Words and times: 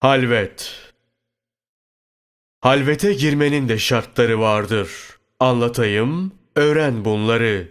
Halvet 0.00 0.74
Halvete 2.60 3.12
girmenin 3.12 3.68
de 3.68 3.78
şartları 3.78 4.40
vardır. 4.40 4.90
Anlatayım, 5.40 6.32
öğren 6.56 7.04
bunları. 7.04 7.68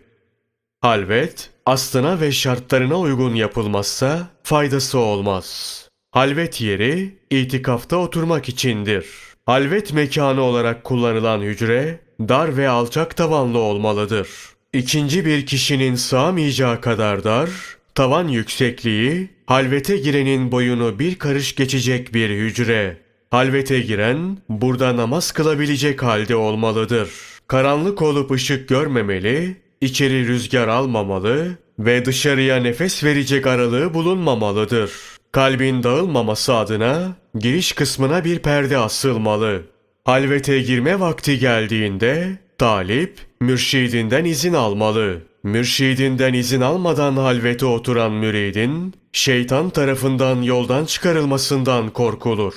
Halvet, 0.82 1.50
aslına 1.66 2.22
ve 2.22 2.32
şartlarına 2.32 3.00
uygun 3.00 3.36
yapılmazsa 3.36 4.28
faydası 4.44 5.00
olmaz. 5.00 5.90
Halvet 6.12 6.62
yeri, 6.62 7.20
itikafta 7.30 7.98
oturmak 7.98 8.50
içindir. 8.50 9.06
Halvet 9.46 9.94
mekanı 9.94 10.42
olarak 10.42 10.84
kullanılan 10.84 11.42
hücre, 11.42 12.00
dar 12.20 12.58
ve 12.58 12.70
alçak 12.70 13.18
tavanlı 13.18 13.60
olmalıdır. 13.60 14.30
İkinci 14.74 15.26
bir 15.26 15.46
kişinin 15.46 15.96
sığamayacağı 15.96 16.82
kadar 16.82 17.24
dar, 17.24 17.50
tavan 17.96 18.28
yüksekliği, 18.28 19.30
halvete 19.46 19.98
girenin 19.98 20.52
boyunu 20.52 21.00
bir 21.00 21.16
karış 21.16 21.56
geçecek 21.56 22.14
bir 22.14 22.30
hücre. 22.30 22.98
Halvete 23.32 23.80
giren, 23.80 24.38
burada 24.50 24.98
namaz 24.98 25.32
kılabilecek 25.32 26.04
halde 26.04 26.36
olmalıdır. 26.36 27.10
Karanlık 27.48 28.02
olup 28.02 28.32
ışık 28.32 28.70
görmemeli, 28.70 29.56
içeri 29.82 30.28
rüzgar 30.28 30.68
almamalı 30.68 31.58
ve 31.80 32.06
dışarıya 32.06 32.56
nefes 32.56 33.04
verecek 33.04 33.48
aralığı 33.48 33.94
bulunmamalıdır. 33.94 34.92
Kalbin 35.32 35.84
dağılmaması 35.84 36.56
adına 36.56 37.16
giriş 37.40 37.74
kısmına 37.74 38.26
bir 38.26 38.40
perde 38.40 38.78
asılmalı. 38.78 39.62
Halvete 40.06 40.60
girme 40.62 41.00
vakti 41.00 41.40
geldiğinde 41.40 42.38
talip 42.58 43.20
mürşidinden 43.42 44.26
izin 44.26 44.54
almalı. 44.54 45.22
Mürşidinden 45.44 46.34
izin 46.34 46.62
almadan 46.62 47.18
halvete 47.18 47.66
oturan 47.66 48.12
müridin 48.12 48.94
şeytan 49.14 49.70
tarafından 49.70 50.42
yoldan 50.42 50.86
çıkarılmasından 50.86 51.90
korkulur. 51.90 52.54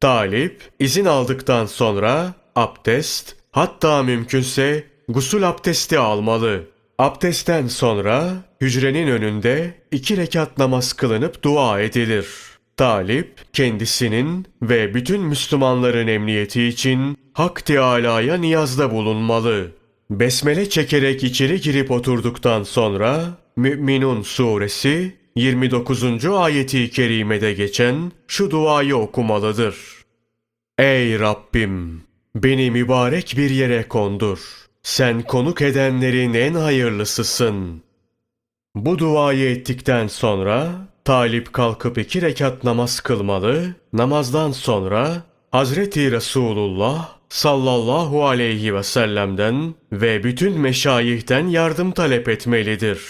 Talip 0.00 0.62
izin 0.78 1.04
aldıktan 1.04 1.66
sonra 1.66 2.34
abdest 2.56 3.36
hatta 3.52 4.02
mümkünse 4.02 4.84
gusül 5.08 5.48
abdesti 5.48 5.98
almalı. 5.98 6.64
Abdestten 6.98 7.66
sonra 7.66 8.32
hücrenin 8.60 9.08
önünde 9.08 9.74
iki 9.90 10.16
rekat 10.16 10.58
namaz 10.58 10.92
kılınıp 10.92 11.42
dua 11.42 11.80
edilir. 11.80 12.26
Talip 12.76 13.40
kendisinin 13.52 14.46
ve 14.62 14.94
bütün 14.94 15.20
Müslümanların 15.20 16.06
emniyeti 16.06 16.64
için 16.64 17.16
Hak 17.34 17.64
Teâlâ'ya 17.66 18.36
niyazda 18.36 18.90
bulunmalı. 18.90 19.70
Besmele 20.10 20.68
çekerek 20.68 21.24
içeri 21.24 21.60
girip 21.60 21.90
oturduktan 21.90 22.62
sonra 22.62 23.24
Mü'minun 23.56 24.22
suresi 24.22 25.16
29. 25.36 26.24
ayeti 26.24 26.90
kerimede 26.90 27.52
geçen 27.52 28.12
şu 28.28 28.50
duayı 28.50 28.96
okumalıdır. 28.96 29.76
Ey 30.78 31.18
Rabbim! 31.18 32.02
Beni 32.34 32.70
mübarek 32.70 33.34
bir 33.36 33.50
yere 33.50 33.88
kondur. 33.88 34.38
Sen 34.82 35.22
konuk 35.22 35.62
edenlerin 35.62 36.34
en 36.34 36.54
hayırlısısın. 36.54 37.82
Bu 38.74 38.98
duayı 38.98 39.50
ettikten 39.50 40.06
sonra 40.06 40.88
talip 41.04 41.52
kalkıp 41.52 41.98
iki 41.98 42.22
rekat 42.22 42.64
namaz 42.64 43.00
kılmalı. 43.00 43.74
Namazdan 43.92 44.52
sonra 44.52 45.22
Hazreti 45.50 46.10
Resulullah 46.10 47.23
sallallahu 47.34 48.26
aleyhi 48.26 48.74
ve 48.74 48.82
sellem'den 48.82 49.74
ve 49.92 50.24
bütün 50.24 50.60
meşayihten 50.60 51.46
yardım 51.46 51.92
talep 51.92 52.28
etmelidir. 52.28 53.00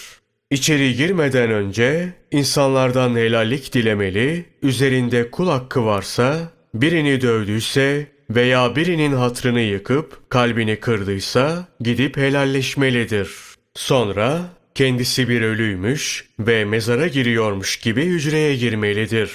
İçeri 0.50 0.94
girmeden 0.94 1.50
önce 1.50 2.12
insanlardan 2.30 3.16
helallik 3.16 3.74
dilemeli, 3.74 4.44
üzerinde 4.62 5.30
kul 5.30 5.48
hakkı 5.48 5.84
varsa, 5.84 6.52
birini 6.74 7.20
dövdüyse 7.20 8.06
veya 8.30 8.76
birinin 8.76 9.12
hatrını 9.12 9.60
yıkıp 9.60 10.30
kalbini 10.30 10.76
kırdıysa 10.76 11.68
gidip 11.80 12.16
helalleşmelidir. 12.16 13.30
Sonra 13.74 14.40
kendisi 14.74 15.28
bir 15.28 15.42
ölüymüş 15.42 16.24
ve 16.38 16.64
mezara 16.64 17.06
giriyormuş 17.06 17.76
gibi 17.76 18.04
hücreye 18.04 18.56
girmelidir. 18.56 19.30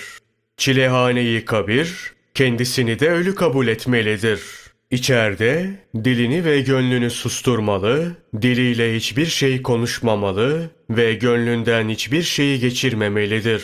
Çilehaneyi 0.58 1.46
kabir, 1.46 2.14
kendisini 2.34 3.00
de 3.00 3.10
ölü 3.10 3.36
kabul 3.36 3.68
etmelidir. 3.68 4.59
İçeride 4.92 5.70
dilini 6.04 6.46
ve 6.46 6.62
gönlünü 6.62 7.10
susturmalı, 7.10 8.16
diliyle 8.42 8.96
hiçbir 8.96 9.26
şey 9.26 9.62
konuşmamalı 9.62 10.70
ve 10.90 11.14
gönlünden 11.14 11.90
hiçbir 11.90 12.24
şeyi 12.24 12.60
geçirmemelidir. 12.60 13.64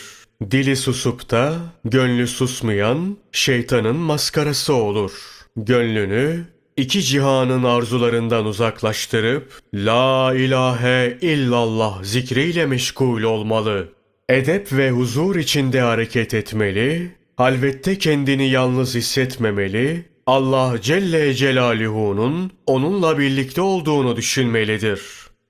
Dili 0.52 0.76
susup 0.76 1.32
da 1.32 1.56
gönlü 1.86 2.28
susmayan 2.28 3.18
şeytanın 3.32 3.96
maskarası 3.96 4.74
olur. 4.74 5.12
Gönlünü 5.58 6.46
iki 6.78 7.04
cihanın 7.04 7.64
arzularından 7.64 8.46
uzaklaştırıp 8.46 9.60
La 9.74 10.34
ilahe 10.36 11.18
illallah 11.22 12.04
zikriyle 12.04 12.66
meşgul 12.66 13.24
olmalı. 13.24 13.90
Edep 14.30 14.74
ve 14.74 14.92
huzur 14.92 15.36
içinde 15.36 15.82
hareket 15.82 16.34
etmeli, 16.34 17.12
halvette 17.36 17.98
kendini 17.98 18.50
yalnız 18.50 18.96
hissetmemeli, 18.96 20.06
Allah 20.28 20.82
Celle 20.82 21.34
Celaluhu'nun 21.34 22.52
onunla 22.66 23.20
birlikte 23.20 23.62
olduğunu 23.62 24.16
düşünmelidir. 24.16 25.02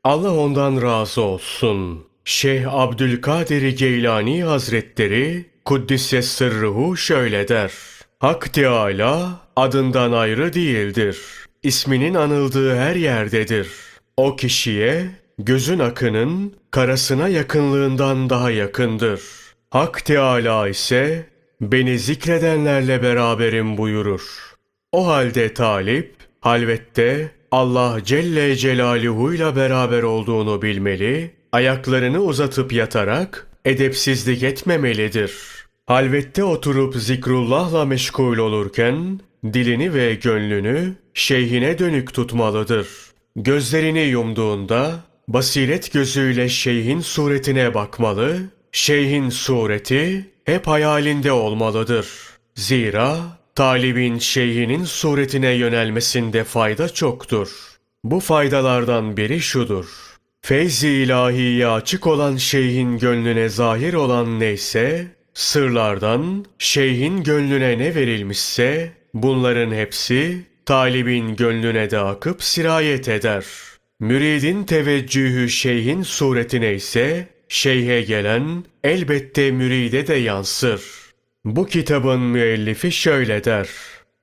Allah 0.03 0.37
ondan 0.37 0.81
razı 0.81 1.21
olsun. 1.21 2.05
Şeyh 2.25 2.73
Abdülkadir 2.73 3.77
Geylani 3.77 4.43
Hazretleri 4.43 5.45
Kuddise 5.65 6.21
sırruhu 6.21 6.97
şöyle 6.97 7.47
der. 7.47 7.71
Hak 8.19 8.53
Teâlâ 8.53 9.39
adından 9.55 10.11
ayrı 10.11 10.53
değildir. 10.53 11.17
İsminin 11.63 12.13
anıldığı 12.13 12.75
her 12.75 12.95
yerdedir. 12.95 13.67
O 14.17 14.35
kişiye 14.35 15.05
gözün 15.39 15.79
akının 15.79 16.53
karasına 16.71 17.27
yakınlığından 17.27 18.29
daha 18.29 18.51
yakındır. 18.51 19.21
Hak 19.69 20.05
Teâlâ 20.05 20.67
ise 20.67 21.29
beni 21.61 21.99
zikredenlerle 21.99 23.03
beraberim 23.03 23.77
buyurur. 23.77 24.54
O 24.95 25.07
halde 25.07 25.53
talip, 25.53 26.15
halvette 26.41 27.31
Allah 27.51 27.99
Celle 28.05 28.55
Celaluhu 28.55 29.33
ile 29.33 29.55
beraber 29.55 30.03
olduğunu 30.03 30.61
bilmeli, 30.61 31.31
ayaklarını 31.51 32.19
uzatıp 32.19 32.73
yatarak 32.73 33.47
edepsizlik 33.65 34.43
etmemelidir. 34.43 35.33
Halvette 35.85 36.43
oturup 36.43 36.95
zikrullahla 36.95 37.85
meşgul 37.85 38.37
olurken, 38.37 39.19
dilini 39.53 39.93
ve 39.93 40.13
gönlünü 40.13 40.93
şeyhine 41.13 41.79
dönük 41.79 42.13
tutmalıdır. 42.13 42.87
Gözlerini 43.35 44.01
yumduğunda, 44.01 44.99
basiret 45.27 45.93
gözüyle 45.93 46.49
şeyhin 46.49 46.99
suretine 46.99 47.73
bakmalı, 47.73 48.39
şeyhin 48.71 49.29
sureti 49.29 50.25
hep 50.45 50.67
hayalinde 50.67 51.31
olmalıdır. 51.31 52.07
Zira 52.55 53.17
talibin 53.55 54.19
şeyhinin 54.19 54.83
suretine 54.83 55.49
yönelmesinde 55.49 56.43
fayda 56.43 56.89
çoktur. 56.89 57.49
Bu 58.03 58.19
faydalardan 58.19 59.17
biri 59.17 59.41
şudur. 59.41 59.85
Feyzi 60.41 60.89
ilahiye 60.89 61.67
açık 61.67 62.07
olan 62.07 62.37
şeyhin 62.37 62.97
gönlüne 62.97 63.49
zahir 63.49 63.93
olan 63.93 64.39
neyse, 64.39 65.07
sırlardan 65.33 66.45
şeyhin 66.59 67.23
gönlüne 67.23 67.77
ne 67.77 67.95
verilmişse, 67.95 68.91
bunların 69.13 69.71
hepsi 69.71 70.37
talibin 70.65 71.35
gönlüne 71.35 71.91
de 71.91 71.99
akıp 71.99 72.43
sirayet 72.43 73.09
eder. 73.09 73.45
Müridin 73.99 74.63
teveccühü 74.63 75.49
şeyhin 75.49 76.01
suretine 76.01 76.73
ise, 76.73 77.27
şeyhe 77.49 78.01
gelen 78.01 78.63
elbette 78.83 79.51
müride 79.51 80.07
de 80.07 80.15
yansır.'' 80.15 81.04
Bu 81.45 81.65
kitabın 81.65 82.21
müellifi 82.21 82.91
şöyle 82.91 83.43
der. 83.43 83.69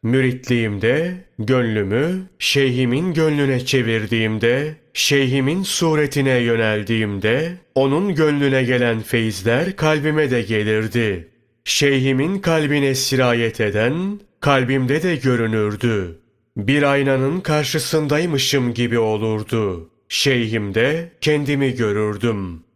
Müritliğimde 0.03 1.15
gönlümü 1.39 2.23
şeyhimin 2.39 3.15
gönlüne 3.15 3.65
çevirdiğimde, 3.65 4.77
şeyhimin 4.95 5.63
suretine 5.63 6.39
yöneldiğimde, 6.39 7.53
onun 7.75 8.15
gönlüne 8.15 8.63
gelen 8.63 9.01
feyizler 9.01 9.77
kalbime 9.77 10.31
de 10.31 10.43
gelirdi. 10.43 11.29
Şeyhimin 11.65 12.39
kalbine 12.39 12.95
sirayet 12.95 13.61
eden, 13.61 14.21
kalbimde 14.41 15.03
de 15.03 15.17
görünürdü. 15.17 16.19
Bir 16.57 16.83
aynanın 16.83 17.41
karşısındaymışım 17.41 18.75
gibi 18.75 18.99
olurdu. 18.99 19.91
Şeyhimde 20.09 21.13
kendimi 21.21 21.75
görürdüm.'' 21.75 22.72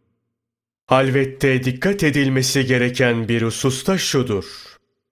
Halvette 0.87 1.65
dikkat 1.65 2.03
edilmesi 2.03 2.67
gereken 2.67 3.29
bir 3.29 3.43
husus 3.43 3.87
da 3.87 3.99
şudur. 3.99 4.45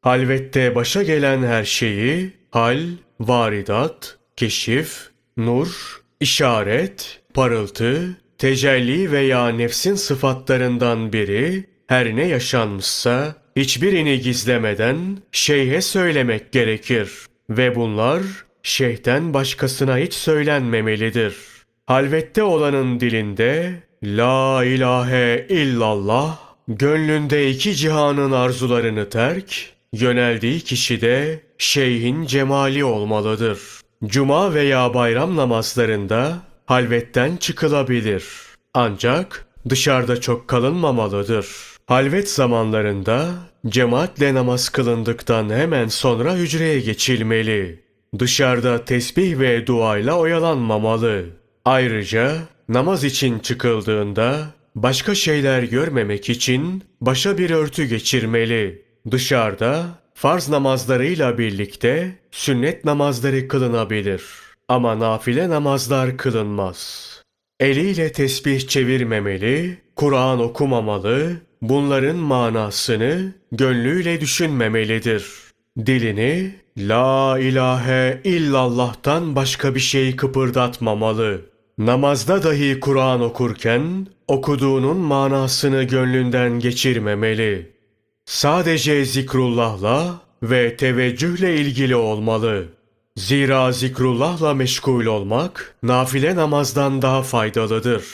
Halvette 0.00 0.74
başa 0.74 1.02
gelen 1.02 1.42
her 1.42 1.64
şeyi 1.64 2.32
hal, 2.50 2.80
varidat, 3.20 4.18
keşif, 4.36 5.10
nur, 5.36 6.02
işaret, 6.20 7.20
parıltı, 7.34 8.16
tecelli 8.38 9.12
veya 9.12 9.48
nefsin 9.48 9.94
sıfatlarından 9.94 11.12
biri 11.12 11.64
her 11.86 12.16
ne 12.16 12.26
yaşanmışsa 12.26 13.34
hiçbirini 13.56 14.20
gizlemeden 14.20 15.18
şeyhe 15.32 15.80
söylemek 15.80 16.52
gerekir 16.52 17.10
ve 17.50 17.74
bunlar 17.74 18.22
şeyhten 18.62 19.34
başkasına 19.34 19.98
hiç 19.98 20.14
söylenmemelidir. 20.14 21.36
Halvette 21.86 22.42
olanın 22.42 23.00
dilinde 23.00 23.74
La 24.04 24.64
ilahe 24.64 25.46
illallah, 25.48 26.38
gönlünde 26.68 27.50
iki 27.50 27.74
cihanın 27.74 28.32
arzularını 28.32 29.08
terk, 29.08 29.70
yöneldiği 29.92 30.60
kişi 30.60 31.00
de 31.00 31.40
şeyhin 31.58 32.26
cemali 32.26 32.84
olmalıdır. 32.84 33.58
Cuma 34.04 34.54
veya 34.54 34.94
bayram 34.94 35.36
namazlarında 35.36 36.38
halvetten 36.66 37.36
çıkılabilir. 37.36 38.24
Ancak 38.74 39.46
dışarıda 39.68 40.20
çok 40.20 40.48
kalınmamalıdır. 40.48 41.46
Halvet 41.86 42.30
zamanlarında 42.30 43.28
cemaatle 43.66 44.34
namaz 44.34 44.68
kılındıktan 44.68 45.50
hemen 45.50 45.88
sonra 45.88 46.34
hücreye 46.34 46.80
geçilmeli. 46.80 47.84
Dışarıda 48.18 48.84
tesbih 48.84 49.38
ve 49.38 49.66
duayla 49.66 50.18
oyalanmamalı. 50.18 51.24
Ayrıca 51.64 52.32
namaz 52.68 53.04
için 53.04 53.38
çıkıldığında 53.38 54.46
başka 54.74 55.14
şeyler 55.14 55.62
görmemek 55.62 56.30
için 56.30 56.82
başa 57.00 57.38
bir 57.38 57.50
örtü 57.50 57.84
geçirmeli. 57.84 58.82
Dışarıda 59.10 59.86
farz 60.14 60.48
namazlarıyla 60.48 61.38
birlikte 61.38 62.18
sünnet 62.30 62.84
namazları 62.84 63.48
kılınabilir. 63.48 64.24
Ama 64.68 64.98
nafile 64.98 65.48
namazlar 65.48 66.16
kılınmaz. 66.16 67.10
Eliyle 67.60 68.12
tesbih 68.12 68.68
çevirmemeli, 68.68 69.78
Kur'an 69.96 70.40
okumamalı, 70.40 71.32
bunların 71.62 72.16
manasını 72.16 73.32
gönlüyle 73.52 74.20
düşünmemelidir. 74.20 75.26
Dilini 75.86 76.54
La 76.78 77.38
ilahe 77.38 78.20
illallah'tan 78.24 79.36
başka 79.36 79.74
bir 79.74 79.80
şey 79.80 80.16
kıpırdatmamalı. 80.16 81.53
Namazda 81.78 82.42
dahi 82.42 82.80
Kur'an 82.80 83.20
okurken 83.20 84.06
okuduğunun 84.28 84.96
manasını 84.96 85.82
gönlünden 85.82 86.58
geçirmemeli. 86.58 87.72
Sadece 88.24 89.04
zikrullahla 89.04 90.20
ve 90.42 90.76
teveccühle 90.76 91.56
ilgili 91.56 91.96
olmalı. 91.96 92.64
Zira 93.16 93.72
zikrullahla 93.72 94.54
meşgul 94.54 95.06
olmak 95.06 95.74
nafile 95.82 96.36
namazdan 96.36 97.02
daha 97.02 97.22
faydalıdır. 97.22 98.04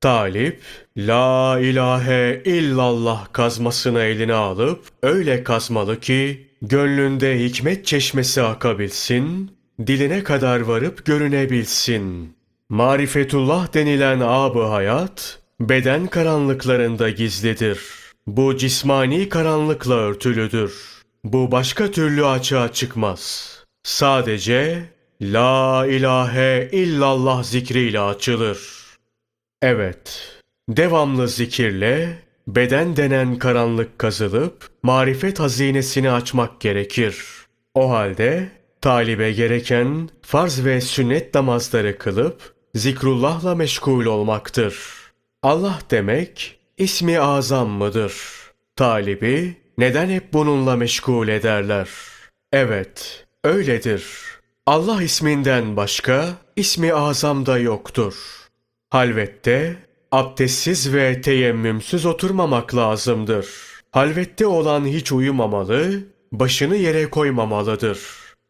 Talip, 0.00 0.60
La 0.96 1.60
ilahe 1.60 2.42
illallah 2.44 3.32
kazmasını 3.32 4.00
eline 4.00 4.34
alıp 4.34 4.84
öyle 5.02 5.44
kazmalı 5.44 6.00
ki 6.00 6.48
gönlünde 6.62 7.44
hikmet 7.44 7.86
çeşmesi 7.86 8.42
akabilsin, 8.42 9.50
diline 9.86 10.24
kadar 10.24 10.60
varıp 10.60 11.04
görünebilsin. 11.06 12.37
Marifetullah 12.70 13.74
denilen 13.74 14.20
abı 14.20 14.62
hayat, 14.62 15.38
beden 15.60 16.06
karanlıklarında 16.06 17.10
gizlidir. 17.10 17.80
Bu 18.26 18.56
cismani 18.56 19.28
karanlıkla 19.28 19.94
örtülüdür. 19.94 20.74
Bu 21.24 21.52
başka 21.52 21.90
türlü 21.90 22.26
açığa 22.26 22.72
çıkmaz. 22.72 23.52
Sadece 23.82 24.82
La 25.22 25.86
ilahe 25.86 26.68
illallah 26.72 27.42
zikriyle 27.42 28.00
açılır. 28.00 28.58
Evet, 29.62 30.32
devamlı 30.68 31.28
zikirle 31.28 32.18
beden 32.46 32.96
denen 32.96 33.38
karanlık 33.38 33.98
kazılıp 33.98 34.68
marifet 34.82 35.40
hazinesini 35.40 36.10
açmak 36.10 36.60
gerekir. 36.60 37.24
O 37.74 37.90
halde 37.90 38.48
talibe 38.80 39.32
gereken 39.32 40.08
farz 40.22 40.64
ve 40.64 40.80
sünnet 40.80 41.34
namazları 41.34 41.98
kılıp 41.98 42.57
zikrullahla 42.74 43.54
meşgul 43.54 44.06
olmaktır. 44.06 44.76
Allah 45.42 45.78
demek 45.90 46.58
ismi 46.78 47.20
azam 47.20 47.68
mıdır? 47.68 48.14
Talibi 48.76 49.56
neden 49.78 50.08
hep 50.08 50.32
bununla 50.32 50.76
meşgul 50.76 51.28
ederler? 51.28 51.88
Evet, 52.52 53.26
öyledir. 53.44 54.04
Allah 54.66 55.02
isminden 55.02 55.76
başka 55.76 56.28
ismi 56.56 56.94
azam 56.94 57.46
da 57.46 57.58
yoktur. 57.58 58.14
Halvette 58.90 59.76
abdestsiz 60.12 60.94
ve 60.94 61.20
teyemmümsüz 61.20 62.06
oturmamak 62.06 62.74
lazımdır. 62.74 63.46
Halvette 63.90 64.46
olan 64.46 64.86
hiç 64.86 65.12
uyumamalı, 65.12 66.00
başını 66.32 66.76
yere 66.76 67.10
koymamalıdır. 67.10 68.00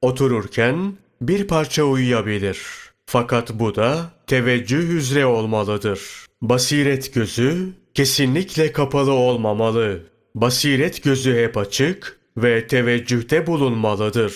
Otururken 0.03 0.93
bir 1.21 1.47
parça 1.47 1.85
uyuyabilir. 1.85 2.88
Fakat 3.11 3.51
bu 3.55 3.75
da 3.75 4.11
teveccüh 4.27 4.89
üzere 4.89 5.27
olmalıdır. 5.27 6.01
Basiret 6.43 7.15
gözü 7.15 7.69
kesinlikle 7.95 8.73
kapalı 8.73 9.13
olmamalı. 9.13 10.01
Basiret 10.35 11.03
gözü 11.03 11.43
hep 11.43 11.57
açık 11.57 12.19
ve 12.37 12.67
teveccühte 12.67 13.47
bulunmalıdır. 13.47 14.35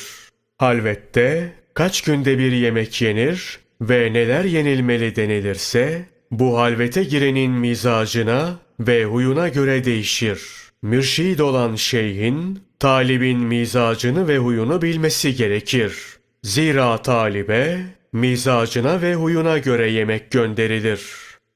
Halvette 0.59 1.53
kaç 1.75 2.03
günde 2.03 2.39
bir 2.39 2.53
yemek 2.53 3.03
yenir 3.03 3.59
ve 3.81 4.13
neler 4.13 4.45
yenilmeli 4.45 5.17
denilirse 5.17 6.07
bu 6.31 6.59
halvete 6.59 7.05
girenin 7.05 7.53
mizacına 7.53 8.59
ve 8.81 9.05
huyuna 9.05 9.49
göre 9.49 9.85
değişir. 9.85 10.43
Mürşid 10.83 11.39
olan 11.39 11.75
şeyhin, 11.75 12.61
talibin 12.79 13.39
mizacını 13.39 14.29
ve 14.29 14.39
huyunu 14.39 14.83
bilmesi 14.83 15.35
gerekir. 15.35 15.95
Zira 16.43 17.03
talibe, 17.03 17.81
mizacına 18.13 19.03
ve 19.03 19.15
huyuna 19.15 19.59
göre 19.59 19.91
yemek 19.91 20.31
gönderilir. 20.31 21.03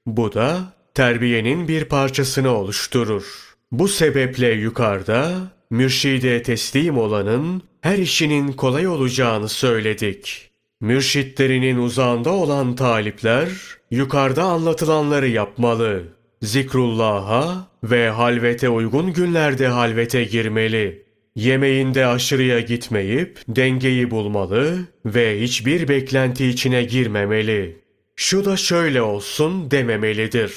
Bu 0.06 0.34
da 0.34 0.60
terbiyenin 0.94 1.68
bir 1.68 1.84
parçasını 1.84 2.50
oluşturur. 2.50 3.24
Bu 3.72 3.88
sebeple 3.88 4.52
yukarıda 4.52 5.32
mürşide 5.70 6.42
teslim 6.42 6.98
olanın 6.98 7.62
her 7.80 7.98
işinin 7.98 8.52
kolay 8.52 8.88
olacağını 8.88 9.48
söyledik. 9.48 10.50
Mürşitlerinin 10.80 11.78
uzağında 11.78 12.30
olan 12.30 12.76
talipler 12.76 13.48
yukarıda 13.90 14.44
anlatılanları 14.44 15.28
yapmalı. 15.28 16.02
Zikrullah'a 16.42 17.68
ve 17.84 18.10
halvete 18.10 18.68
uygun 18.68 19.12
günlerde 19.12 19.66
halvete 19.66 20.24
girmeli. 20.24 21.05
Yemeğinde 21.36 22.06
aşırıya 22.06 22.60
gitmeyip 22.60 23.40
dengeyi 23.48 24.10
bulmalı 24.10 24.78
ve 25.06 25.40
hiçbir 25.40 25.88
beklenti 25.88 26.46
içine 26.46 26.84
girmemeli. 26.84 27.76
Şu 28.16 28.44
da 28.44 28.56
şöyle 28.56 29.02
olsun 29.02 29.70
dememelidir. 29.70 30.52